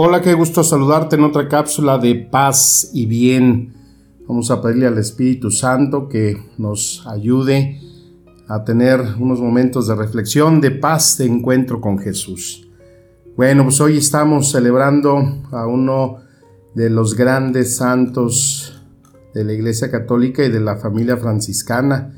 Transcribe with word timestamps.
Hola, 0.00 0.22
qué 0.22 0.32
gusto 0.32 0.62
saludarte 0.62 1.16
en 1.16 1.24
otra 1.24 1.48
cápsula 1.48 1.98
de 1.98 2.14
paz 2.14 2.90
y 2.94 3.06
bien. 3.06 3.74
Vamos 4.28 4.48
a 4.52 4.62
pedirle 4.62 4.86
al 4.86 4.96
Espíritu 4.96 5.50
Santo 5.50 6.08
que 6.08 6.40
nos 6.56 7.04
ayude 7.04 7.80
a 8.46 8.62
tener 8.62 9.00
unos 9.18 9.40
momentos 9.40 9.88
de 9.88 9.96
reflexión, 9.96 10.60
de 10.60 10.70
paz, 10.70 11.18
de 11.18 11.24
encuentro 11.24 11.80
con 11.80 11.98
Jesús. 11.98 12.68
Bueno, 13.36 13.64
pues 13.64 13.80
hoy 13.80 13.96
estamos 13.96 14.52
celebrando 14.52 15.18
a 15.50 15.66
uno 15.66 16.18
de 16.76 16.90
los 16.90 17.16
grandes 17.16 17.74
santos 17.74 18.80
de 19.34 19.42
la 19.42 19.52
Iglesia 19.52 19.90
Católica 19.90 20.44
y 20.44 20.48
de 20.48 20.60
la 20.60 20.76
familia 20.76 21.16
franciscana, 21.16 22.14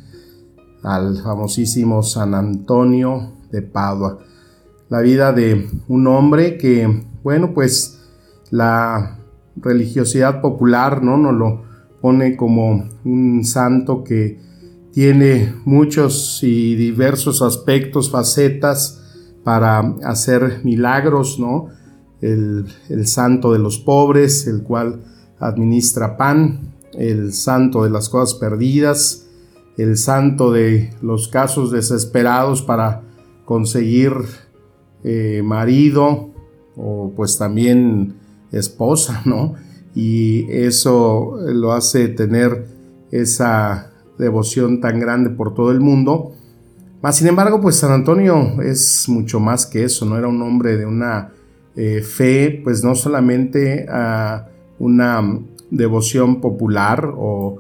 al 0.83 1.17
famosísimo 1.23 2.03
San 2.03 2.35
Antonio 2.35 3.39
de 3.51 3.63
Padua. 3.63 4.19
La 4.91 5.01
vida 5.01 5.33
de 5.33 5.69
un 5.89 6.07
hombre 6.07 6.59
que 6.59 7.05
bueno, 7.23 7.53
pues 7.53 8.01
la 8.51 9.19
religiosidad 9.57 10.41
popular, 10.41 11.03
¿no? 11.03 11.17
Nos 11.17 11.35
lo 11.35 11.63
pone 12.01 12.37
como 12.37 12.89
un 13.05 13.45
santo 13.45 14.03
que 14.03 14.41
tiene 14.93 15.55
muchos 15.65 16.43
y 16.43 16.75
diversos 16.75 17.43
aspectos, 17.43 18.11
facetas 18.11 19.01
para 19.45 19.81
hacer 20.03 20.61
milagros, 20.65 21.39
¿no? 21.39 21.69
El, 22.21 22.67
el, 22.89 23.07
santo 23.07 23.53
de 23.53 23.59
los 23.59 23.79
pobres, 23.79 24.47
el 24.47 24.63
cual 24.63 25.03
administra 25.39 26.17
pan, 26.17 26.75
el 26.95 27.33
santo 27.33 27.85
de 27.85 27.91
las 27.91 28.09
cosas 28.09 28.39
perdidas, 28.39 29.27
el 29.79 29.97
santo 29.97 30.53
de 30.53 30.91
los 31.01 31.29
casos 31.29 31.71
desesperados 31.71 32.61
para 32.61 33.03
conseguir 33.47 34.13
eh, 35.05 35.43
marido, 35.45 36.31
o 36.77 37.13
pues 37.15 37.39
también 37.39 38.15
esposa, 38.53 39.23
¿no? 39.25 39.55
Y 39.95 40.47
eso 40.51 41.37
lo 41.47 41.73
hace 41.73 42.09
tener 42.09 42.67
esa 43.11 43.91
devoción 44.19 44.81
tan 44.81 45.01
grande 45.01 45.31
por 45.31 45.55
todo 45.55 45.73
el 45.73 45.81
mundo. 45.81 46.33
Mas, 47.03 47.17
sin 47.17 47.29
embargo, 47.29 47.61
pues 47.61 47.77
San 47.77 47.93
Antonio 47.93 48.61
es 48.63 49.09
mucho 49.09 49.41
más 49.41 49.67
que 49.67 49.85
eso, 49.85 50.05
¿no? 50.05 50.19
Era 50.19 50.29
un 50.29 50.41
hombre 50.43 50.77
de 50.77 50.87
una 50.87 51.33
eh, 51.75 52.03
fe, 52.03 52.61
pues 52.63 52.85
no 52.85 52.95
solamente 52.95 53.87
a 53.89 54.49
una 54.79 55.41
devoción 55.71 56.41
popular 56.41 57.13
o, 57.17 57.59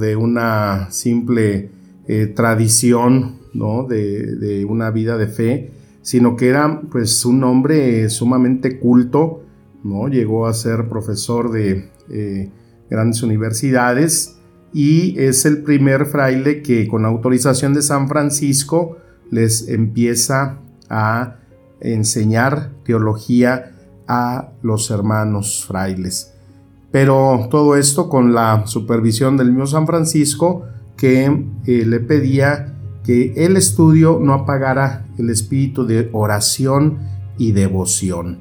de 0.00 0.14
una 0.14 0.90
simple 0.90 1.70
eh, 2.06 2.26
tradición, 2.28 3.36
¿no? 3.52 3.84
De 3.84 4.64
una 4.68 4.90
vida 4.90 5.18
de 5.18 5.26
fe, 5.26 5.72
sino 6.04 6.36
que 6.36 6.48
era 6.48 6.82
pues 6.92 7.24
un 7.24 7.42
hombre 7.44 8.10
sumamente 8.10 8.78
culto, 8.78 9.42
¿no? 9.82 10.08
Llegó 10.08 10.46
a 10.46 10.52
ser 10.52 10.86
profesor 10.86 11.50
de 11.50 11.90
eh, 12.10 12.50
grandes 12.90 13.22
universidades 13.22 14.36
y 14.74 15.18
es 15.18 15.46
el 15.46 15.62
primer 15.62 16.04
fraile 16.04 16.60
que 16.60 16.86
con 16.88 17.06
autorización 17.06 17.72
de 17.72 17.80
San 17.80 18.06
Francisco 18.06 18.98
les 19.30 19.66
empieza 19.68 20.58
a 20.90 21.38
enseñar 21.80 22.72
teología 22.84 23.72
a 24.06 24.50
los 24.60 24.90
hermanos 24.90 25.64
frailes. 25.66 26.34
Pero 26.90 27.48
todo 27.50 27.76
esto 27.76 28.10
con 28.10 28.34
la 28.34 28.66
supervisión 28.66 29.38
del 29.38 29.48
mismo 29.48 29.66
San 29.66 29.86
Francisco 29.86 30.66
que 30.98 31.46
eh, 31.64 31.86
le 31.86 32.00
pedía 32.00 32.73
que 33.04 33.34
el 33.36 33.56
estudio 33.56 34.18
no 34.20 34.32
apagara 34.32 35.06
el 35.18 35.30
espíritu 35.30 35.86
de 35.86 36.08
oración 36.12 36.98
y 37.38 37.52
devoción. 37.52 38.40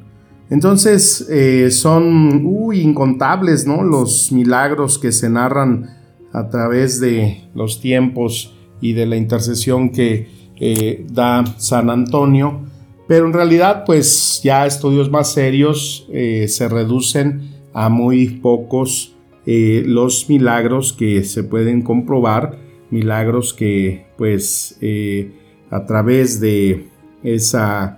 Entonces 0.50 1.28
eh, 1.30 1.70
son 1.72 2.48
incontables 2.74 3.68
¿no? 3.68 3.84
los 3.84 4.32
milagros 4.32 4.98
que 4.98 5.12
se 5.12 5.30
narran 5.30 5.90
a 6.32 6.50
través 6.50 7.00
de 7.00 7.50
los 7.54 7.82
tiempos 7.82 8.54
y 8.80 8.94
de 8.94 9.06
la 9.06 9.18
intercesión 9.18 9.90
que 9.90 10.28
eh, 10.60 11.06
da 11.10 11.44
San 11.58 11.90
Antonio, 11.90 12.62
pero 13.08 13.26
en 13.26 13.34
realidad 13.34 13.84
pues 13.86 14.42
ya 14.44 14.66
estudios 14.66 15.10
más 15.10 15.34
serios 15.34 16.08
eh, 16.12 16.48
se 16.48 16.70
reducen 16.70 17.52
a 17.74 17.90
muy 17.90 18.28
pocos 18.28 19.10
los 19.46 20.30
milagros 20.30 20.94
que 20.94 21.26
se 21.26 21.44
pueden 21.44 21.82
comprobar 21.82 22.58
milagros 22.94 23.56
que 23.56 24.06
pues 24.18 24.78
eh, 24.80 25.32
a 25.72 25.86
través 25.86 26.40
de 26.40 26.88
esa 27.24 27.98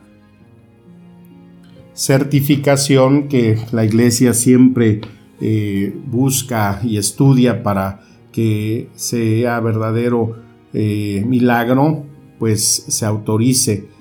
certificación 1.93 3.27
que 3.27 3.57
la 3.73 3.83
iglesia 3.83 4.33
siempre 4.33 5.01
eh, 5.41 5.93
busca 6.07 6.79
y 6.81 6.97
estudia 6.97 7.61
para 7.61 8.01
que 8.31 8.87
sea 8.95 9.59
verdadero 9.59 10.37
eh, 10.73 11.23
milagro, 11.27 12.05
pues 12.39 12.85
se 12.87 13.05
autorice. 13.05 13.93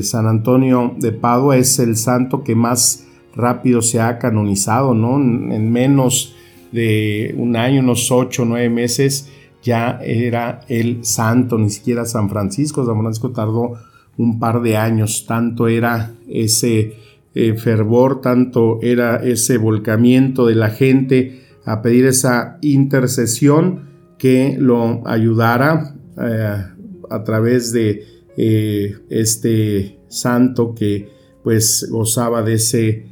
San 0.00 0.26
Antonio 0.26 0.94
de 0.96 1.12
Padua 1.12 1.58
es 1.58 1.78
el 1.78 1.96
santo 1.96 2.42
que 2.42 2.54
más 2.54 3.06
rápido 3.34 3.82
se 3.82 4.00
ha 4.00 4.18
canonizado, 4.18 4.94
¿no? 4.94 5.16
En 5.16 5.70
menos 5.70 6.34
de 6.72 7.34
un 7.36 7.54
año, 7.54 7.80
unos 7.80 8.10
ocho 8.10 8.46
nueve 8.46 8.70
meses, 8.70 9.28
ya 9.62 10.00
era 10.02 10.60
el 10.68 11.04
santo, 11.04 11.58
ni 11.58 11.70
siquiera 11.70 12.04
San 12.04 12.28
Francisco. 12.28 12.86
San 12.86 12.98
Francisco 12.98 13.30
tardó 13.30 13.74
un 14.16 14.38
par 14.38 14.62
de 14.62 14.76
años, 14.76 15.24
tanto 15.26 15.68
era 15.68 16.12
ese 16.28 16.96
eh, 17.34 17.54
fervor, 17.54 18.20
tanto 18.20 18.80
era 18.82 19.16
ese 19.16 19.58
volcamiento 19.58 20.46
de 20.46 20.54
la 20.56 20.70
gente 20.70 21.42
a 21.64 21.82
pedir 21.82 22.06
esa 22.06 22.58
intercesión 22.62 23.88
que 24.18 24.56
lo 24.58 25.06
ayudara 25.06 25.94
eh, 26.20 26.64
a 27.10 27.24
través 27.24 27.72
de 27.72 28.04
eh, 28.36 28.96
este 29.08 30.00
santo 30.08 30.74
que 30.74 31.08
pues 31.44 31.88
gozaba 31.90 32.42
de 32.42 32.54
ese 32.54 33.04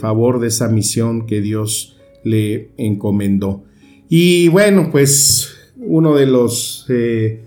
favor, 0.00 0.40
de 0.40 0.48
esa 0.48 0.68
misión 0.68 1.26
que 1.26 1.40
Dios 1.40 1.98
le 2.22 2.70
encomendó. 2.76 3.64
Y 4.08 4.48
bueno, 4.48 4.88
pues 4.90 5.53
uno 5.86 6.14
de 6.14 6.26
los 6.26 6.86
eh, 6.88 7.44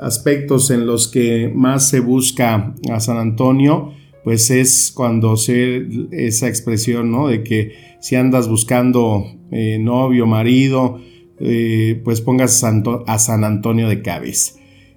aspectos 0.00 0.70
en 0.70 0.86
los 0.86 1.08
que 1.08 1.50
más 1.54 1.88
se 1.88 2.00
busca 2.00 2.74
a 2.90 3.00
San 3.00 3.18
Antonio, 3.18 3.92
pues 4.24 4.50
es 4.50 4.92
cuando 4.94 5.36
se 5.36 5.86
esa 6.12 6.48
expresión, 6.48 7.10
¿no? 7.10 7.28
De 7.28 7.42
que 7.42 7.72
si 8.00 8.16
andas 8.16 8.48
buscando 8.48 9.24
eh, 9.50 9.78
novio, 9.78 10.26
marido, 10.26 11.00
eh, 11.38 12.00
pues 12.04 12.20
pongas 12.20 12.62
a 12.64 13.18
San 13.18 13.44
Antonio 13.44 13.88
de 13.88 14.02
cabeza. 14.02 14.54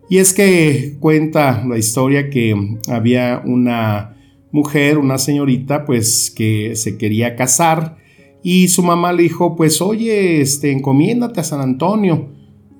Y 0.09 0.19
es 0.19 0.33
que 0.33 0.95
cuenta 0.99 1.65
la 1.67 1.77
historia 1.77 2.29
que 2.29 2.55
había 2.87 3.41
una 3.45 4.15
mujer, 4.51 4.97
una 4.97 5.17
señorita, 5.17 5.85
pues 5.85 6.31
que 6.31 6.75
se 6.75 6.97
quería 6.97 7.35
casar 7.35 7.97
y 8.43 8.69
su 8.69 8.83
mamá 8.83 9.11
le 9.11 9.23
dijo, 9.23 9.57
pues 9.57 9.81
oye, 9.81 10.39
este, 10.39 10.71
encomiéndate 10.71 11.41
a 11.41 11.43
San 11.43 11.59
Antonio. 11.59 12.29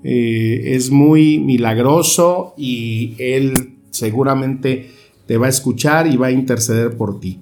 Eh, 0.10 0.74
es 0.78 0.90
muy 0.90 1.38
milagroso 1.38 2.54
y 2.56 3.14
Él 3.20 3.74
seguramente 3.90 4.90
te 5.26 5.36
va 5.36 5.48
a 5.48 5.50
escuchar 5.50 6.08
y 6.08 6.16
va 6.16 6.28
a 6.28 6.32
interceder 6.32 6.96
por 6.96 7.20
ti. 7.20 7.42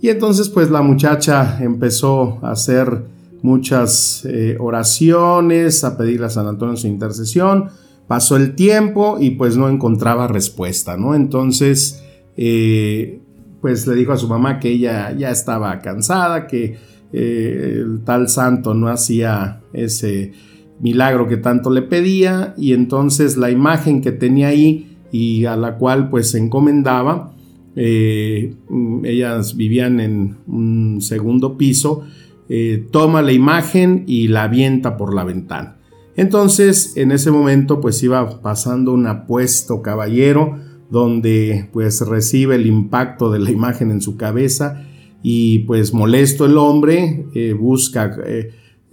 Y 0.00 0.08
entonces 0.08 0.48
pues 0.48 0.70
la 0.70 0.80
muchacha 0.80 1.58
empezó 1.62 2.38
a 2.40 2.52
hacer 2.52 3.02
muchas 3.42 4.24
eh, 4.24 4.56
oraciones, 4.58 5.84
a 5.84 5.98
pedirle 5.98 6.24
a 6.24 6.30
San 6.30 6.46
Antonio 6.46 6.74
su 6.78 6.86
intercesión. 6.86 7.68
Pasó 8.08 8.38
el 8.38 8.54
tiempo 8.54 9.18
y 9.20 9.32
pues 9.32 9.58
no 9.58 9.68
encontraba 9.68 10.26
respuesta, 10.26 10.96
¿no? 10.96 11.14
Entonces 11.14 12.02
eh, 12.38 13.20
pues 13.60 13.86
le 13.86 13.94
dijo 13.94 14.12
a 14.12 14.16
su 14.16 14.26
mamá 14.26 14.58
que 14.58 14.70
ella 14.70 15.12
ya 15.12 15.30
estaba 15.30 15.82
cansada, 15.82 16.46
que 16.46 16.78
el 17.12 18.00
tal 18.06 18.30
santo 18.30 18.72
no 18.72 18.88
hacía 18.88 19.60
ese 19.74 20.32
milagro 20.80 21.28
que 21.28 21.36
tanto 21.36 21.70
le 21.70 21.82
pedía 21.82 22.54
y 22.56 22.72
entonces 22.72 23.36
la 23.36 23.50
imagen 23.50 24.02
que 24.02 24.12
tenía 24.12 24.48
ahí 24.48 24.96
y 25.12 25.44
a 25.46 25.56
la 25.56 25.76
cual 25.76 26.10
pues 26.10 26.30
se 26.30 26.38
encomendaba 26.38 27.32
eh, 27.76 28.54
ellas 29.04 29.54
vivían 29.54 30.00
en 30.00 30.38
un 30.46 31.02
segundo 31.02 31.58
piso, 31.58 32.04
eh, 32.48 32.86
toma 32.90 33.20
la 33.20 33.32
imagen 33.32 34.04
y 34.06 34.28
la 34.28 34.44
avienta 34.44 34.96
por 34.96 35.14
la 35.14 35.24
ventana. 35.24 35.76
Entonces, 36.16 36.96
en 36.96 37.12
ese 37.12 37.30
momento, 37.30 37.82
pues 37.82 38.02
iba 38.02 38.40
pasando 38.40 38.92
un 38.92 39.06
apuesto 39.06 39.82
caballero 39.82 40.58
donde 40.90 41.68
pues 41.72 42.00
recibe 42.00 42.54
el 42.54 42.66
impacto 42.66 43.30
de 43.30 43.40
la 43.40 43.50
imagen 43.50 43.90
en 43.90 44.00
su 44.00 44.16
cabeza 44.16 44.84
y 45.22 45.60
pues 45.60 45.92
molesto 45.92 46.46
el 46.46 46.56
hombre 46.56 47.26
eh, 47.34 47.52
busca 47.52 48.16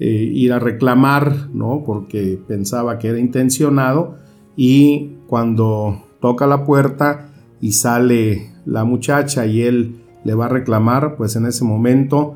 ir 0.06 0.54
a 0.54 0.60
reclamar, 0.60 1.50
¿no? 1.54 1.84
Porque 1.86 2.40
pensaba 2.48 3.00
que 3.00 3.10
era 3.10 3.20
intencionado 3.20 4.18
y 4.56 5.18
cuando 5.28 6.04
toca 6.20 6.48
la 6.48 6.66
puerta 6.66 7.30
y 7.62 7.74
sale 7.74 8.52
la 8.66 8.84
muchacha 8.84 9.46
y 9.46 9.62
él 9.62 10.02
le 10.24 10.34
va 10.34 10.46
a 10.46 10.50
reclamar, 10.50 11.16
pues 11.16 11.36
en 11.36 11.46
ese 11.46 11.64
momento 11.64 12.36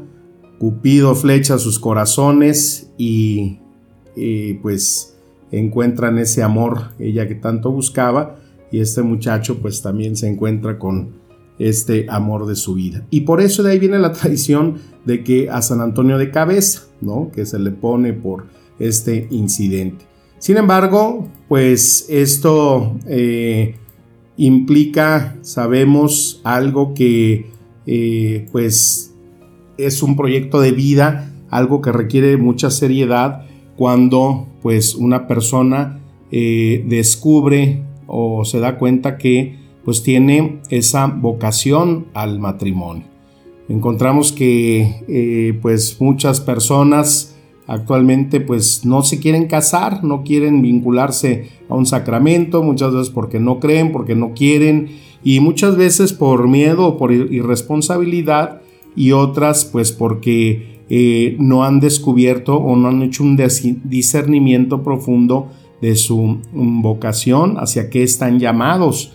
Cupido 0.60 1.14
flecha 1.14 1.60
sus 1.60 1.78
corazones 1.78 2.92
y, 2.98 3.60
pues 4.64 5.16
encuentran 5.52 6.18
ese 6.18 6.42
amor, 6.42 6.94
ella 6.98 7.28
que 7.28 7.36
tanto 7.36 7.72
buscaba, 7.72 8.38
y 8.72 8.80
este 8.80 9.04
muchacho 9.04 9.60
pues 9.62 9.82
también 9.82 10.16
se 10.16 10.28
encuentra 10.28 10.80
con 10.80 11.12
este 11.60 12.06
amor 12.10 12.46
de 12.46 12.56
su 12.56 12.76
vida. 12.76 13.06
Y 13.10 13.22
por 13.22 13.42
eso 13.42 13.64
de 13.64 13.72
ahí 13.72 13.80
viene 13.80 14.00
la 14.00 14.12
tradición 14.14 14.76
de 15.06 15.24
que 15.24 15.50
a 15.50 15.62
San 15.62 15.82
Antonio 15.82 16.18
de 16.18 16.32
cabeza, 16.32 16.84
¿no? 17.02 17.32
Que 17.32 17.46
se 17.46 17.60
le 17.60 17.72
pone 17.72 18.14
por 18.14 18.46
este 18.80 19.28
incidente. 19.32 20.06
Sin 20.40 20.58
embargo, 20.58 21.28
pues 21.48 22.06
esto 22.10 22.96
eh, 23.08 23.76
implica, 24.38 25.36
sabemos, 25.42 26.42
algo 26.44 26.94
que 26.94 27.48
eh, 27.88 28.48
pues 28.52 29.16
es 29.78 30.04
un 30.04 30.16
proyecto 30.16 30.60
de 30.60 30.72
vida, 30.72 31.34
algo 31.50 31.82
que 31.82 31.92
requiere 31.92 32.38
mucha 32.38 32.70
seriedad 32.70 33.46
cuando 33.78 34.48
pues 34.62 34.96
una 34.96 35.28
persona 35.28 36.00
eh, 36.32 36.84
descubre 36.88 37.84
o 38.06 38.44
se 38.46 38.60
da 38.60 38.78
cuenta 38.78 39.18
que 39.18 39.67
pues 39.88 40.04
tiene 40.04 40.60
esa 40.70 41.08
vocación 41.08 42.08
al 42.14 42.40
matrimonio. 42.40 43.06
Encontramos 43.70 44.34
que 44.34 45.06
eh, 45.08 45.58
pues 45.62 46.02
muchas 46.02 46.42
personas 46.42 47.38
actualmente 47.68 48.42
pues 48.42 48.84
no 48.84 49.02
se 49.02 49.22
quieren 49.22 49.48
casar, 49.48 50.04
no 50.04 50.26
quieren 50.26 50.62
vincularse 50.62 51.52
a 51.70 51.76
un 51.76 51.86
sacramento, 51.86 52.64
muchas 52.64 52.92
veces 52.92 53.10
porque 53.12 53.40
no 53.40 53.62
creen, 53.62 53.94
porque 53.94 54.14
no 54.14 54.34
quieren 54.34 54.90
y 55.24 55.40
muchas 55.40 55.78
veces 55.78 56.12
por 56.12 56.50
miedo 56.50 56.86
o 56.86 56.98
por 56.98 57.14
irresponsabilidad 57.14 58.62
y 58.94 59.14
otras 59.14 59.64
pues 59.64 59.94
porque 59.94 60.82
eh, 60.90 61.38
no 61.40 61.64
han 61.64 61.80
descubierto 61.80 62.58
o 62.58 62.76
no 62.76 62.90
han 62.90 63.04
hecho 63.04 63.24
un 63.24 63.38
discernimiento 63.86 64.84
profundo 64.84 65.48
de 65.82 65.96
su 65.96 66.40
vocación, 66.52 67.56
hacia 67.58 67.90
qué 67.90 68.04
están 68.04 68.38
llamados. 68.38 69.14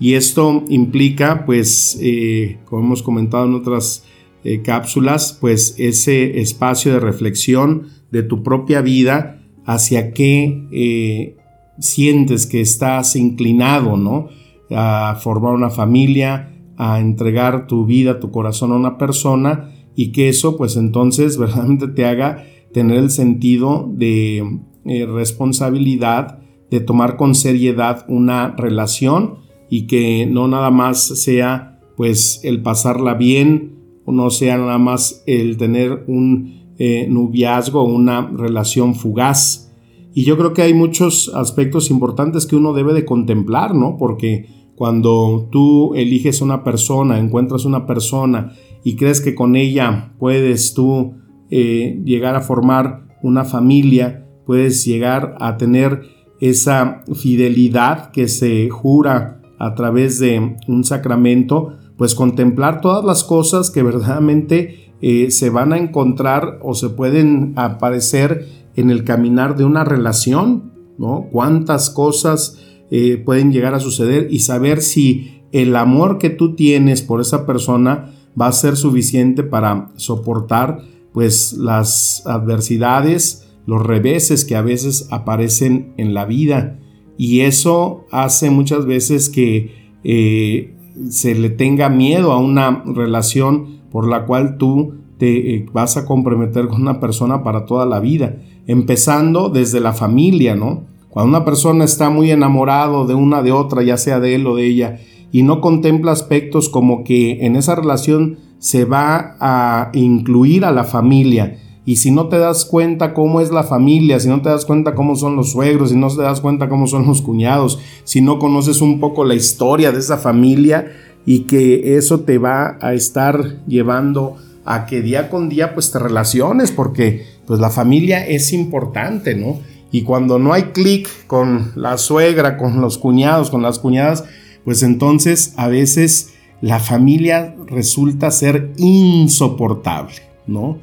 Y 0.00 0.14
esto 0.14 0.64
implica, 0.68 1.44
pues, 1.46 1.98
eh, 2.00 2.58
como 2.64 2.82
hemos 2.82 3.02
comentado 3.02 3.46
en 3.46 3.54
otras 3.54 4.04
eh, 4.44 4.62
cápsulas, 4.62 5.38
pues 5.40 5.76
ese 5.78 6.40
espacio 6.40 6.92
de 6.92 7.00
reflexión 7.00 7.88
de 8.10 8.24
tu 8.24 8.42
propia 8.42 8.80
vida 8.80 9.40
hacia 9.64 10.12
qué 10.12 10.66
eh, 10.72 11.36
sientes 11.78 12.46
que 12.46 12.60
estás 12.60 13.14
inclinado, 13.14 13.96
¿no? 13.96 14.28
A 14.70 15.16
formar 15.20 15.54
una 15.54 15.70
familia, 15.70 16.52
a 16.76 16.98
entregar 16.98 17.68
tu 17.68 17.86
vida, 17.86 18.18
tu 18.18 18.32
corazón 18.32 18.72
a 18.72 18.76
una 18.76 18.98
persona 18.98 19.70
y 19.94 20.10
que 20.10 20.28
eso 20.28 20.56
pues 20.56 20.76
entonces 20.76 21.38
verdaderamente 21.38 21.88
te 21.88 22.04
haga 22.04 22.44
tener 22.72 22.96
el 22.98 23.10
sentido 23.10 23.88
de 23.94 24.58
responsabilidad, 24.84 26.40
de 26.70 26.80
tomar 26.80 27.16
con 27.16 27.36
seriedad 27.36 28.04
una 28.08 28.56
relación 28.56 29.41
y 29.72 29.86
que 29.86 30.26
no 30.26 30.48
nada 30.48 30.70
más 30.70 31.02
sea 31.02 31.80
pues 31.96 32.40
el 32.44 32.60
pasarla 32.60 33.14
bien, 33.14 34.02
no 34.06 34.28
sea 34.28 34.58
nada 34.58 34.76
más 34.76 35.22
el 35.26 35.56
tener 35.56 36.04
un 36.08 36.74
eh, 36.76 37.06
noviazgo, 37.08 37.82
una 37.82 38.30
relación 38.36 38.94
fugaz. 38.94 39.72
Y 40.12 40.24
yo 40.24 40.36
creo 40.36 40.52
que 40.52 40.60
hay 40.60 40.74
muchos 40.74 41.32
aspectos 41.34 41.90
importantes 41.90 42.44
que 42.44 42.54
uno 42.54 42.74
debe 42.74 42.92
de 42.92 43.06
contemplar, 43.06 43.74
¿no? 43.74 43.96
Porque 43.96 44.44
cuando 44.76 45.48
tú 45.50 45.94
eliges 45.94 46.42
una 46.42 46.64
persona, 46.64 47.18
encuentras 47.18 47.64
una 47.64 47.86
persona 47.86 48.52
y 48.84 48.96
crees 48.96 49.22
que 49.22 49.34
con 49.34 49.56
ella 49.56 50.12
puedes 50.18 50.74
tú 50.74 51.14
eh, 51.48 51.98
llegar 52.04 52.34
a 52.34 52.42
formar 52.42 53.16
una 53.22 53.46
familia, 53.46 54.28
puedes 54.44 54.84
llegar 54.84 55.34
a 55.40 55.56
tener 55.56 56.02
esa 56.42 57.04
fidelidad 57.14 58.10
que 58.10 58.28
se 58.28 58.68
jura 58.68 59.38
a 59.62 59.76
través 59.76 60.18
de 60.18 60.56
un 60.66 60.82
sacramento, 60.82 61.76
pues 61.96 62.16
contemplar 62.16 62.80
todas 62.80 63.04
las 63.04 63.22
cosas 63.22 63.70
que 63.70 63.84
verdaderamente 63.84 64.90
eh, 65.00 65.30
se 65.30 65.50
van 65.50 65.72
a 65.72 65.78
encontrar 65.78 66.58
o 66.62 66.74
se 66.74 66.88
pueden 66.88 67.52
aparecer 67.54 68.48
en 68.74 68.90
el 68.90 69.04
caminar 69.04 69.56
de 69.56 69.64
una 69.64 69.84
relación, 69.84 70.72
¿no? 70.98 71.28
Cuántas 71.30 71.90
cosas 71.90 72.58
eh, 72.90 73.22
pueden 73.24 73.52
llegar 73.52 73.72
a 73.74 73.78
suceder 73.78 74.26
y 74.32 74.40
saber 74.40 74.82
si 74.82 75.42
el 75.52 75.76
amor 75.76 76.18
que 76.18 76.30
tú 76.30 76.56
tienes 76.56 77.00
por 77.00 77.20
esa 77.20 77.46
persona 77.46 78.10
va 78.38 78.48
a 78.48 78.52
ser 78.52 78.76
suficiente 78.76 79.44
para 79.44 79.92
soportar 79.94 80.80
pues 81.12 81.52
las 81.52 82.26
adversidades, 82.26 83.48
los 83.66 83.80
reveses 83.80 84.44
que 84.44 84.56
a 84.56 84.62
veces 84.62 85.06
aparecen 85.12 85.94
en 85.98 86.14
la 86.14 86.24
vida 86.24 86.80
y 87.16 87.40
eso 87.40 88.06
hace 88.10 88.50
muchas 88.50 88.86
veces 88.86 89.28
que 89.28 89.90
eh, 90.04 90.74
se 91.08 91.34
le 91.34 91.50
tenga 91.50 91.88
miedo 91.88 92.32
a 92.32 92.38
una 92.38 92.82
relación 92.86 93.80
por 93.90 94.08
la 94.08 94.26
cual 94.26 94.56
tú 94.58 94.94
te 95.18 95.54
eh, 95.54 95.66
vas 95.72 95.96
a 95.96 96.06
comprometer 96.06 96.66
con 96.66 96.82
una 96.82 96.98
persona 96.98 97.42
para 97.42 97.66
toda 97.66 97.86
la 97.86 98.00
vida, 98.00 98.36
empezando 98.66 99.48
desde 99.50 99.80
la 99.80 99.92
familia, 99.92 100.56
¿no? 100.56 100.84
Cuando 101.10 101.36
una 101.36 101.44
persona 101.44 101.84
está 101.84 102.08
muy 102.08 102.30
enamorado 102.30 103.06
de 103.06 103.14
una 103.14 103.42
de 103.42 103.52
otra, 103.52 103.82
ya 103.82 103.98
sea 103.98 104.18
de 104.18 104.34
él 104.34 104.46
o 104.46 104.56
de 104.56 104.66
ella, 104.66 104.98
y 105.30 105.42
no 105.42 105.60
contempla 105.60 106.12
aspectos 106.12 106.68
como 106.68 107.04
que 107.04 107.44
en 107.44 107.56
esa 107.56 107.74
relación 107.74 108.38
se 108.58 108.84
va 108.84 109.36
a 109.38 109.90
incluir 109.92 110.64
a 110.64 110.72
la 110.72 110.84
familia, 110.84 111.58
y 111.84 111.96
si 111.96 112.12
no 112.12 112.28
te 112.28 112.38
das 112.38 112.64
cuenta 112.64 113.12
cómo 113.12 113.40
es 113.40 113.50
la 113.50 113.64
familia, 113.64 114.20
si 114.20 114.28
no 114.28 114.40
te 114.40 114.48
das 114.48 114.64
cuenta 114.64 114.94
cómo 114.94 115.16
son 115.16 115.34
los 115.34 115.50
suegros, 115.50 115.90
si 115.90 115.96
no 115.96 116.08
te 116.08 116.22
das 116.22 116.40
cuenta 116.40 116.68
cómo 116.68 116.86
son 116.86 117.06
los 117.06 117.22
cuñados, 117.22 117.80
si 118.04 118.20
no 118.20 118.38
conoces 118.38 118.80
un 118.80 119.00
poco 119.00 119.24
la 119.24 119.34
historia 119.34 119.90
de 119.90 119.98
esa 119.98 120.18
familia 120.18 120.92
y 121.26 121.40
que 121.40 121.96
eso 121.96 122.20
te 122.20 122.38
va 122.38 122.78
a 122.80 122.94
estar 122.94 123.64
llevando 123.66 124.36
a 124.64 124.86
que 124.86 125.02
día 125.02 125.28
con 125.28 125.48
día 125.48 125.74
pues 125.74 125.90
te 125.90 125.98
relaciones 125.98 126.70
porque 126.70 127.26
pues 127.46 127.58
la 127.58 127.70
familia 127.70 128.24
es 128.24 128.52
importante, 128.52 129.34
¿no? 129.34 129.58
Y 129.90 130.02
cuando 130.02 130.38
no 130.38 130.52
hay 130.52 130.64
clic 130.72 131.08
con 131.26 131.72
la 131.74 131.98
suegra, 131.98 132.56
con 132.56 132.80
los 132.80 132.96
cuñados, 132.96 133.50
con 133.50 133.60
las 133.60 133.80
cuñadas, 133.80 134.24
pues 134.64 134.84
entonces 134.84 135.52
a 135.56 135.66
veces 135.66 136.32
la 136.60 136.78
familia 136.78 137.56
resulta 137.66 138.30
ser 138.30 138.72
insoportable, 138.76 140.14
¿no? 140.46 140.78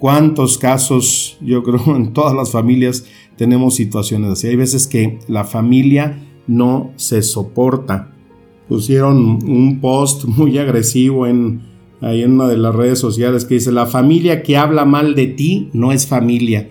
¿Cuántos 0.00 0.56
casos, 0.56 1.36
yo 1.42 1.62
creo, 1.62 1.94
en 1.94 2.14
todas 2.14 2.34
las 2.34 2.50
familias 2.50 3.04
tenemos 3.36 3.74
situaciones 3.74 4.30
así? 4.30 4.46
Hay 4.46 4.56
veces 4.56 4.86
que 4.86 5.18
la 5.28 5.44
familia 5.44 6.26
no 6.46 6.90
se 6.96 7.20
soporta. 7.20 8.10
Pusieron 8.66 9.18
un 9.18 9.78
post 9.82 10.24
muy 10.24 10.56
agresivo 10.56 11.26
en, 11.26 11.60
ahí 12.00 12.22
en 12.22 12.32
una 12.32 12.48
de 12.48 12.56
las 12.56 12.74
redes 12.74 12.98
sociales 12.98 13.44
que 13.44 13.54
dice, 13.54 13.72
la 13.72 13.84
familia 13.84 14.42
que 14.42 14.56
habla 14.56 14.86
mal 14.86 15.14
de 15.14 15.26
ti 15.26 15.68
no 15.74 15.92
es 15.92 16.06
familia. 16.06 16.70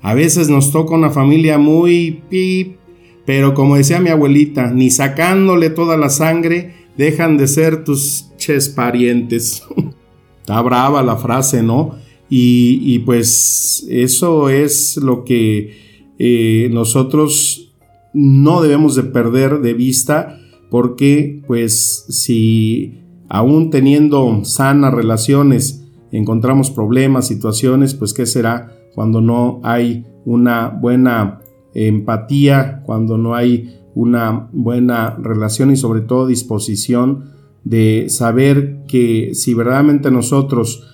A 0.00 0.14
veces 0.14 0.48
nos 0.48 0.72
toca 0.72 0.94
una 0.94 1.10
familia 1.10 1.58
muy 1.58 2.22
pip, 2.30 2.78
pero 3.26 3.52
como 3.52 3.76
decía 3.76 4.00
mi 4.00 4.08
abuelita, 4.08 4.70
ni 4.70 4.88
sacándole 4.88 5.68
toda 5.68 5.98
la 5.98 6.08
sangre 6.08 6.72
dejan 6.96 7.36
de 7.36 7.46
ser 7.46 7.84
tus 7.84 8.30
ches 8.38 8.70
parientes. 8.70 9.62
Está 10.40 10.62
brava 10.62 11.02
la 11.02 11.18
frase, 11.18 11.62
¿no? 11.62 11.96
Y, 12.32 13.00
pues 13.00 13.84
eso 13.90 14.48
es 14.50 14.96
lo 14.96 15.24
que 15.24 16.12
eh, 16.18 16.68
nosotros 16.72 17.74
no 18.14 18.62
debemos 18.62 18.94
de 18.94 19.02
perder 19.02 19.60
de 19.60 19.74
vista 19.74 20.38
porque 20.70 21.42
pues 21.46 22.06
si 22.08 23.00
aún 23.28 23.70
teniendo 23.70 24.44
sanas 24.44 24.94
relaciones 24.94 25.84
encontramos 26.12 26.70
problemas, 26.70 27.26
situaciones, 27.26 27.94
pues 27.94 28.14
qué 28.14 28.26
será 28.26 28.76
cuando 28.94 29.20
no 29.20 29.60
hay 29.64 30.06
una 30.24 30.68
buena 30.68 31.40
empatía, 31.74 32.82
cuando 32.84 33.16
no 33.16 33.34
hay 33.34 33.76
una 33.94 34.48
buena 34.52 35.16
relación 35.20 35.70
y 35.70 35.76
sobre 35.76 36.00
todo 36.00 36.26
disposición 36.26 37.30
de 37.64 38.06
saber 38.08 38.84
que 38.88 39.34
si 39.34 39.54
verdaderamente 39.54 40.10
nosotros 40.10 40.86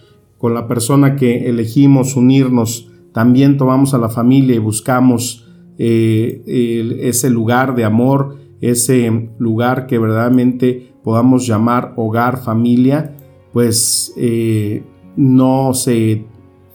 con 0.46 0.54
la 0.54 0.68
persona 0.68 1.16
que 1.16 1.48
elegimos 1.48 2.14
unirnos, 2.14 2.88
también 3.12 3.56
tomamos 3.56 3.94
a 3.94 3.98
la 3.98 4.08
familia 4.08 4.54
y 4.54 4.60
buscamos 4.60 5.44
eh, 5.76 7.00
ese 7.02 7.30
lugar 7.30 7.74
de 7.74 7.82
amor, 7.82 8.36
ese 8.60 9.30
lugar 9.40 9.88
que 9.88 9.98
verdaderamente 9.98 10.92
podamos 11.02 11.48
llamar 11.48 11.94
hogar, 11.96 12.40
familia, 12.40 13.16
pues 13.52 14.14
eh, 14.16 14.84
no 15.16 15.74
se 15.74 16.26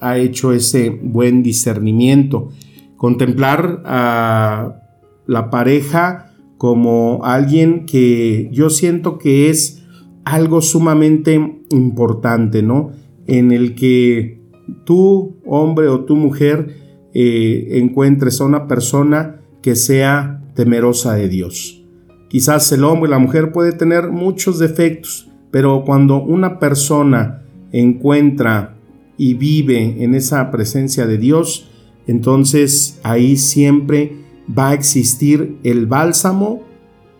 ha 0.02 0.18
hecho 0.18 0.52
ese 0.52 0.90
buen 0.90 1.42
discernimiento. 1.42 2.50
Contemplar 2.98 3.84
a 3.86 4.82
la 5.28 5.50
pareja 5.50 6.34
como 6.58 7.22
alguien 7.24 7.86
que 7.86 8.50
yo 8.52 8.70
siento 8.70 9.18
que 9.18 9.50
es 9.50 9.82
algo 10.26 10.62
sumamente 10.62 11.62
importante, 11.70 12.64
¿no? 12.64 13.00
En 13.32 13.54
el 13.54 13.76
que 13.76 14.42
tú, 14.84 15.38
hombre 15.46 15.88
o 15.88 16.02
tu 16.02 16.18
mujer, 16.18 16.76
eh, 17.14 17.80
encuentres 17.80 18.42
a 18.42 18.44
una 18.44 18.68
persona 18.68 19.40
que 19.62 19.78
sea 19.78 20.44
temerosa 20.54 21.16
de 21.16 21.30
Dios. 21.30 21.82
Quizás 22.28 22.70
el 22.74 22.84
hombre 22.84 23.08
y 23.08 23.12
la 23.12 23.20
mujer 23.20 23.54
puede 23.54 23.72
tener 23.72 24.10
muchos 24.10 24.60
defectos, 24.60 25.30
pero 25.50 25.84
cuando 25.86 26.22
una 26.22 26.60
persona 26.60 27.44
encuentra 27.72 28.76
y 29.18 29.36
vive 29.36 30.04
en 30.04 30.14
esa 30.14 30.52
presencia 30.52 31.08
de 31.08 31.18
Dios, 31.18 31.72
entonces 32.08 33.00
ahí 33.02 33.38
siempre 33.38 34.12
va 34.58 34.72
a 34.72 34.74
existir 34.74 35.58
el 35.64 35.86
bálsamo 35.86 36.64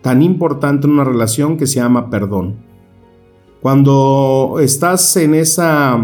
tan 0.02 0.20
importante 0.20 0.86
en 0.86 0.92
una 0.92 1.04
relación 1.04 1.56
que 1.56 1.66
se 1.66 1.76
llama 1.76 2.10
perdón. 2.10 2.56
Cuando 3.62 4.56
estás 4.60 5.16
en 5.16 5.36
esa 5.36 5.96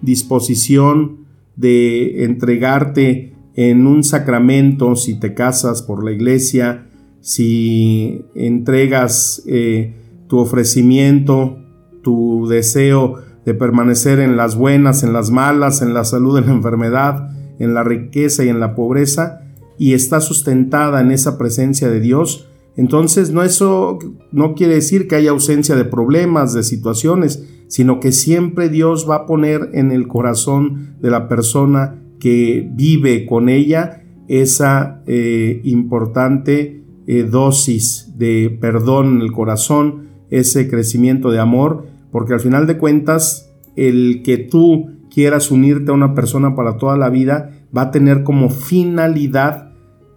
disposición 0.00 1.26
de 1.56 2.24
entregarte 2.24 3.34
en 3.54 3.86
un 3.86 4.02
sacramento, 4.02 4.96
si 4.96 5.20
te 5.20 5.34
casas 5.34 5.82
por 5.82 6.02
la 6.02 6.12
iglesia, 6.12 6.86
si 7.20 8.24
entregas 8.34 9.42
eh, 9.46 9.94
tu 10.26 10.38
ofrecimiento, 10.38 11.58
tu 12.02 12.48
deseo 12.48 13.16
de 13.44 13.52
permanecer 13.52 14.18
en 14.18 14.38
las 14.38 14.56
buenas, 14.56 15.02
en 15.02 15.12
las 15.12 15.30
malas, 15.30 15.82
en 15.82 15.92
la 15.92 16.06
salud, 16.06 16.38
en 16.38 16.46
la 16.46 16.52
enfermedad, 16.52 17.30
en 17.58 17.74
la 17.74 17.84
riqueza 17.84 18.42
y 18.42 18.48
en 18.48 18.58
la 18.58 18.74
pobreza, 18.74 19.42
y 19.76 19.92
está 19.92 20.22
sustentada 20.22 21.02
en 21.02 21.10
esa 21.10 21.36
presencia 21.36 21.90
de 21.90 22.00
Dios, 22.00 22.48
entonces 22.76 23.30
no 23.30 23.42
eso 23.42 23.98
no 24.30 24.54
quiere 24.54 24.74
decir 24.74 25.06
que 25.06 25.16
haya 25.16 25.30
ausencia 25.30 25.76
de 25.76 25.84
problemas, 25.84 26.54
de 26.54 26.62
situaciones, 26.62 27.44
sino 27.68 28.00
que 28.00 28.12
siempre 28.12 28.68
Dios 28.68 29.06
va 29.08 29.16
a 29.16 29.26
poner 29.26 29.70
en 29.74 29.92
el 29.92 30.08
corazón 30.08 30.96
de 31.00 31.10
la 31.10 31.28
persona 31.28 32.02
que 32.18 32.68
vive 32.72 33.26
con 33.26 33.48
ella 33.48 34.04
esa 34.28 35.02
eh, 35.06 35.60
importante 35.64 36.84
eh, 37.06 37.24
dosis 37.24 38.12
de 38.16 38.56
perdón 38.60 39.16
en 39.16 39.22
el 39.22 39.32
corazón, 39.32 40.08
ese 40.30 40.68
crecimiento 40.68 41.30
de 41.30 41.40
amor, 41.40 41.86
porque 42.10 42.34
al 42.34 42.40
final 42.40 42.66
de 42.66 42.78
cuentas 42.78 43.52
el 43.76 44.22
que 44.22 44.38
tú 44.38 44.86
quieras 45.12 45.50
unirte 45.50 45.90
a 45.90 45.94
una 45.94 46.14
persona 46.14 46.54
para 46.54 46.76
toda 46.76 46.96
la 46.96 47.10
vida 47.10 47.50
va 47.76 47.82
a 47.82 47.90
tener 47.90 48.22
como 48.22 48.50
finalidad 48.50 49.72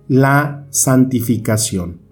la 0.07 0.67
santificación. 0.69 2.04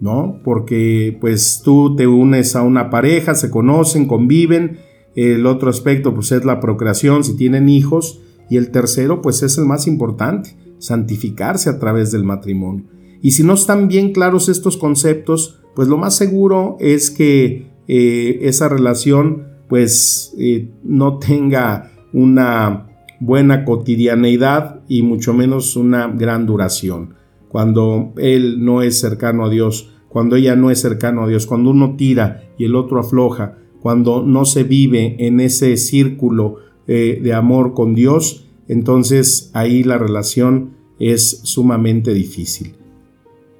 ¿No? 0.00 0.40
Porque 0.44 1.16
pues 1.20 1.62
tú 1.64 1.96
te 1.96 2.06
unes 2.06 2.54
a 2.54 2.62
una 2.62 2.88
pareja, 2.88 3.34
se 3.34 3.50
conocen, 3.50 4.06
conviven, 4.06 4.78
el 5.16 5.46
otro 5.46 5.70
aspecto 5.70 6.14
pues 6.14 6.30
es 6.30 6.44
la 6.44 6.60
procreación 6.60 7.24
si 7.24 7.34
tienen 7.36 7.68
hijos 7.68 8.20
y 8.48 8.56
el 8.56 8.70
tercero 8.70 9.20
pues 9.20 9.42
es 9.42 9.58
el 9.58 9.64
más 9.64 9.88
importante, 9.88 10.56
santificarse 10.78 11.68
a 11.68 11.80
través 11.80 12.12
del 12.12 12.22
matrimonio. 12.22 12.84
Y 13.20 13.32
si 13.32 13.42
no 13.42 13.54
están 13.54 13.88
bien 13.88 14.12
claros 14.12 14.48
estos 14.48 14.76
conceptos, 14.76 15.58
pues 15.74 15.88
lo 15.88 15.96
más 15.98 16.14
seguro 16.14 16.76
es 16.78 17.10
que 17.10 17.66
eh, 17.88 18.38
esa 18.42 18.68
relación 18.68 19.48
pues 19.68 20.34
eh, 20.38 20.70
no 20.84 21.18
tenga 21.18 21.90
una 22.12 22.86
buena 23.20 23.64
cotidianeidad 23.64 24.80
y 24.88 25.02
mucho 25.02 25.34
menos 25.34 25.76
una 25.76 26.06
gran 26.08 26.46
duración. 26.46 27.14
Cuando 27.48 28.12
él 28.16 28.64
no 28.64 28.82
es 28.82 28.98
cercano 29.00 29.46
a 29.46 29.50
Dios, 29.50 29.90
cuando 30.08 30.36
ella 30.36 30.56
no 30.56 30.70
es 30.70 30.80
cercano 30.80 31.24
a 31.24 31.28
Dios, 31.28 31.46
cuando 31.46 31.70
uno 31.70 31.96
tira 31.96 32.42
y 32.58 32.64
el 32.64 32.74
otro 32.74 32.98
afloja, 32.98 33.58
cuando 33.80 34.22
no 34.22 34.44
se 34.44 34.64
vive 34.64 35.16
en 35.18 35.40
ese 35.40 35.76
círculo 35.76 36.56
eh, 36.86 37.20
de 37.22 37.32
amor 37.32 37.74
con 37.74 37.94
Dios, 37.94 38.46
entonces 38.68 39.50
ahí 39.54 39.82
la 39.82 39.98
relación 39.98 40.70
es 40.98 41.40
sumamente 41.44 42.12
difícil. 42.12 42.74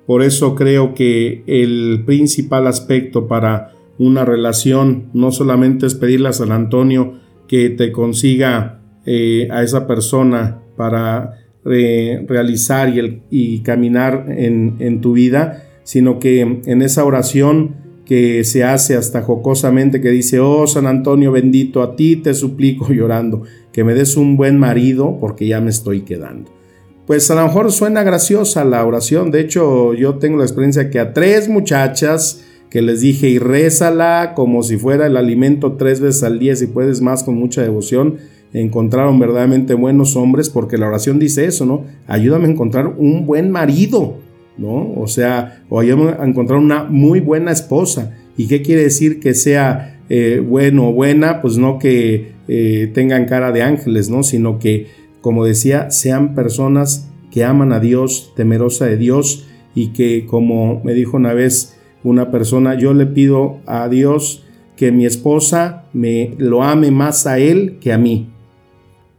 Por 0.07 0.23
eso 0.23 0.55
creo 0.55 0.95
que 0.95 1.43
el 1.47 2.03
principal 2.07 2.67
aspecto 2.67 3.29
para 3.29 3.75
una 3.99 4.25
relación 4.25 5.11
no 5.13 5.33
solamente 5.33 5.87
es 5.87 5.95
pedirle 5.95 6.29
a 6.29 6.33
San 6.33 6.53
Antonio 6.53 7.15
que 7.47 7.71
te 7.71 7.93
consiga 7.93 8.81
eh, 9.05 9.49
a 9.51 9.63
esa 9.63 9.87
persona 9.87 10.63
para 10.77 11.35
eh, 11.65 12.25
realizar 12.29 12.89
y, 12.89 13.23
y 13.31 13.61
caminar 13.61 14.27
en, 14.29 14.77
en, 14.79 15.01
tu 15.01 15.13
vida, 15.13 15.65
sino 15.85 16.19
que 16.19 16.41
en 16.41 16.83
esa 16.83 17.05
oración 17.05 17.77
que 18.05 18.43
se 18.45 18.65
hace 18.65 18.97
hasta 18.97 19.23
jocosamente, 19.23 20.01
que 20.01 20.11
dice, 20.11 20.41
oh 20.41 20.67
San 20.67 20.87
Antonio 20.87 21.31
bendito, 21.31 21.83
a 21.83 21.95
ti 21.95 22.17
te 22.17 22.33
suplico 22.33 22.89
llorando, 22.93 23.43
que 23.73 23.85
me 23.85 23.95
des 23.95 24.17
un 24.17 24.37
buen 24.37 24.59
marido 24.59 25.19
porque 25.21 25.47
ya 25.47 25.61
me 25.61 25.71
estoy 25.71 26.03
quedando. 26.03 26.51
Pues 27.07 27.31
a 27.31 27.35
lo 27.35 27.43
mejor 27.43 27.73
suena 27.73 28.03
graciosa 28.03 28.65
la 28.65 28.85
oración, 28.85 29.31
de 29.31 29.41
hecho 29.41 29.95
yo 29.95 30.15
tengo 30.15 30.39
la 30.39 30.45
experiencia 30.45 30.91
que 30.91 31.01
a 31.01 31.13
tres 31.13 31.49
muchachas, 31.49 32.45
que 32.71 32.83
les 32.83 33.01
dije 33.01 33.29
y 33.29 33.39
rézala 33.39 34.33
como 34.35 34.63
si 34.63 34.77
fuera 34.77 35.07
el 35.07 35.17
alimento 35.17 35.73
tres 35.75 36.01
veces 36.01 36.23
al 36.23 36.39
día, 36.39 36.55
si 36.55 36.67
puedes 36.67 37.01
más 37.01 37.25
con 37.25 37.35
mucha 37.35 37.63
devoción. 37.63 38.19
Encontraron 38.53 39.19
verdaderamente 39.19 39.75
buenos 39.75 40.17
hombres, 40.17 40.49
porque 40.49 40.79
la 40.79 40.89
oración 40.89 41.19
dice 41.19 41.45
eso, 41.45 41.67
¿no? 41.67 41.85
Ayúdame 42.07 42.47
a 42.47 42.51
encontrar 42.51 42.95
un 42.97 43.27
buen 43.27 43.51
marido, 43.51 44.17
¿no? 44.57 44.95
O 44.95 45.07
sea, 45.07 45.63
o 45.69 45.81
ayúdame 45.81 46.15
a 46.19 46.25
encontrar 46.25 46.59
una 46.59 46.85
muy 46.85 47.21
buena 47.21 47.53
esposa. 47.53 48.17
¿Y 48.39 48.49
qué 48.49 48.63
quiere 48.63 48.83
decir 48.83 49.21
que 49.21 49.35
sea 49.35 50.01
eh, 50.09 50.43
bueno 50.47 50.89
o 50.89 50.93
buena? 50.93 51.43
Pues 51.43 51.59
no 51.59 51.79
que 51.79 52.33
eh, 52.49 52.91
tengan 52.95 53.27
cara 53.27 53.53
de 53.53 53.63
ángeles, 53.63 54.09
¿no? 54.09 54.23
Sino 54.23 54.59
que, 54.59 54.87
como 55.21 55.45
decía, 55.45 55.91
sean 55.91 56.35
personas 56.35 57.11
que 57.31 57.45
aman 57.45 57.73
a 57.73 57.81
Dios, 57.81 58.33
temerosa 58.35 58.87
de 58.87 58.97
Dios, 58.97 59.47
y 59.75 59.89
que, 59.89 60.25
como 60.25 60.81
me 60.85 60.95
dijo 60.95 61.19
una 61.19 61.35
vez, 61.35 61.77
una 62.03 62.31
persona, 62.31 62.79
yo 62.79 62.95
le 62.95 63.05
pido 63.05 63.59
a 63.67 63.91
Dios 63.91 64.45
que 64.75 64.91
mi 64.91 65.05
esposa 65.05 65.85
me 65.93 66.35
lo 66.39 66.63
ame 66.63 66.91
más 66.91 67.27
a 67.27 67.39
él 67.39 67.77
que 67.81 67.93
a 67.93 67.99
mí 67.99 68.29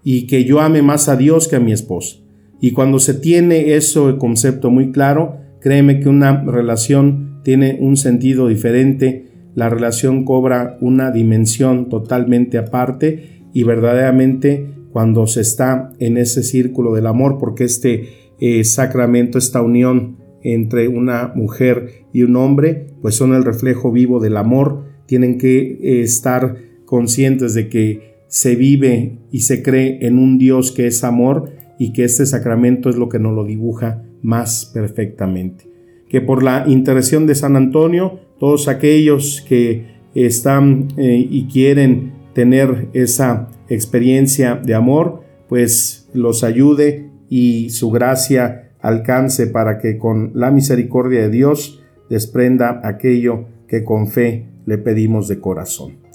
y 0.03 0.27
que 0.27 0.45
yo 0.45 0.59
ame 0.61 0.81
más 0.81 1.09
a 1.09 1.15
Dios 1.15 1.47
que 1.47 1.55
a 1.57 1.59
mi 1.59 1.71
esposa. 1.71 2.17
Y 2.61 2.71
cuando 2.71 2.99
se 2.99 3.13
tiene 3.13 3.75
eso 3.75 4.09
el 4.09 4.17
concepto 4.17 4.69
muy 4.69 4.91
claro, 4.91 5.37
créeme 5.61 5.99
que 5.99 6.09
una 6.09 6.43
relación 6.43 7.41
tiene 7.43 7.77
un 7.79 7.97
sentido 7.97 8.47
diferente, 8.47 9.27
la 9.55 9.69
relación 9.69 10.25
cobra 10.25 10.77
una 10.81 11.11
dimensión 11.11 11.89
totalmente 11.89 12.57
aparte 12.57 13.43
y 13.53 13.63
verdaderamente 13.63 14.73
cuando 14.91 15.27
se 15.27 15.41
está 15.41 15.91
en 15.99 16.17
ese 16.17 16.43
círculo 16.43 16.93
del 16.93 17.07
amor, 17.07 17.37
porque 17.39 17.63
este 17.63 18.09
eh, 18.39 18.63
sacramento, 18.63 19.37
esta 19.37 19.61
unión 19.61 20.17
entre 20.43 20.87
una 20.87 21.31
mujer 21.35 22.05
y 22.13 22.23
un 22.23 22.35
hombre, 22.35 22.87
pues 23.01 23.15
son 23.15 23.33
el 23.33 23.43
reflejo 23.43 23.91
vivo 23.91 24.19
del 24.19 24.37
amor, 24.37 24.85
tienen 25.05 25.37
que 25.37 25.59
eh, 25.59 26.01
estar 26.01 26.57
conscientes 26.85 27.53
de 27.53 27.69
que 27.69 28.08
se 28.29 28.55
vive 28.55 29.17
y 29.31 29.41
se 29.41 29.61
cree 29.61 30.05
en 30.05 30.17
un 30.17 30.37
Dios 30.37 30.71
que 30.71 30.87
es 30.87 31.03
amor 31.03 31.51
y 31.77 31.91
que 31.91 32.03
este 32.03 32.25
sacramento 32.25 32.89
es 32.89 32.95
lo 32.95 33.09
que 33.09 33.19
nos 33.19 33.33
lo 33.33 33.43
dibuja 33.43 34.03
más 34.21 34.69
perfectamente. 34.73 35.67
Que 36.07 36.21
por 36.21 36.43
la 36.43 36.65
intercesión 36.67 37.25
de 37.25 37.35
San 37.35 37.55
Antonio, 37.55 38.19
todos 38.39 38.67
aquellos 38.67 39.43
que 39.47 39.87
están 40.13 40.87
eh, 40.97 41.27
y 41.29 41.47
quieren 41.47 42.13
tener 42.33 42.89
esa 42.93 43.49
experiencia 43.67 44.55
de 44.55 44.75
amor, 44.75 45.23
pues 45.47 46.07
los 46.13 46.43
ayude 46.43 47.09
y 47.29 47.71
su 47.71 47.89
gracia 47.89 48.73
alcance 48.79 49.47
para 49.47 49.79
que 49.79 49.97
con 49.97 50.31
la 50.35 50.51
misericordia 50.51 51.21
de 51.21 51.29
Dios 51.29 51.83
desprenda 52.09 52.81
aquello 52.83 53.45
que 53.67 53.83
con 53.83 54.07
fe 54.07 54.47
le 54.65 54.77
pedimos 54.77 55.27
de 55.27 55.39
corazón. 55.39 56.08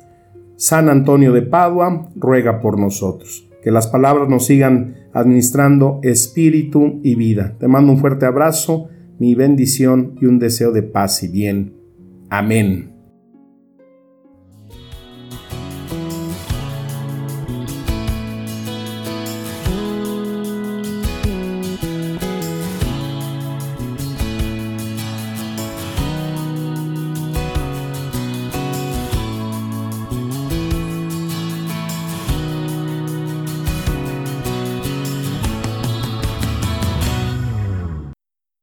San 0.56 0.88
Antonio 0.88 1.32
de 1.32 1.42
Padua 1.42 2.10
ruega 2.16 2.60
por 2.60 2.78
nosotros. 2.78 3.48
Que 3.62 3.70
las 3.70 3.86
palabras 3.86 4.28
nos 4.28 4.46
sigan 4.46 4.94
administrando 5.12 6.00
espíritu 6.02 7.00
y 7.02 7.14
vida. 7.14 7.56
Te 7.58 7.68
mando 7.68 7.92
un 7.92 7.98
fuerte 7.98 8.26
abrazo, 8.26 8.88
mi 9.18 9.34
bendición 9.34 10.16
y 10.20 10.26
un 10.26 10.38
deseo 10.38 10.72
de 10.72 10.82
paz 10.82 11.22
y 11.22 11.28
bien. 11.28 11.74
Amén. 12.30 12.93